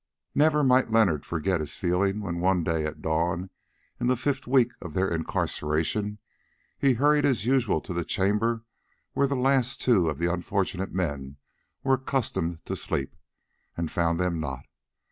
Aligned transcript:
Never 0.33 0.63
might 0.63 0.91
Leonard 0.91 1.27
forget 1.27 1.59
his 1.59 1.75
feelings 1.75 2.23
when 2.23 2.39
one 2.39 2.63
day 2.63 2.87
at 2.87 3.03
dawn, 3.03 3.51
in 3.99 4.07
the 4.07 4.15
fifth 4.15 4.47
week 4.47 4.71
of 4.81 4.95
their 4.95 5.07
incarceration, 5.07 6.17
he 6.79 6.93
hurried 6.93 7.23
as 7.23 7.45
usual 7.45 7.79
to 7.81 7.93
the 7.93 8.03
chamber 8.03 8.63
where 9.13 9.27
the 9.27 9.35
last 9.35 9.79
two 9.79 10.09
of 10.09 10.17
the 10.17 10.25
unfortunate 10.33 10.91
men 10.91 11.37
were 11.83 11.93
accustomed 11.93 12.65
to 12.65 12.75
sleep, 12.75 13.15
and 13.77 13.91
found 13.91 14.19
them 14.19 14.39
not. 14.39 14.61